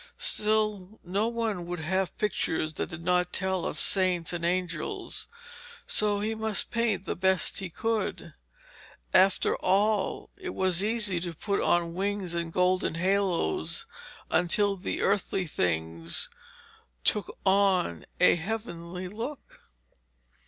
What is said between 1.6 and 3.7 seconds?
would have pictures which did not tell